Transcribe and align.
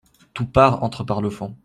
Toupart 0.33 0.81
entre 0.83 1.03
par 1.03 1.21
le 1.21 1.29
fond. 1.29 1.55